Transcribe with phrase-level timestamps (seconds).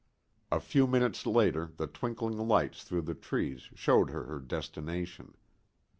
[0.51, 5.35] A few minutes later the twinkling lights through the trees showed her her destination.